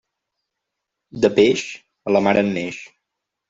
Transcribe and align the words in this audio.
De 1.27 1.31
peix, 1.41 1.67
a 2.11 2.17
la 2.17 2.25
mar 2.29 2.37
en 2.45 2.53
neix. 2.61 2.85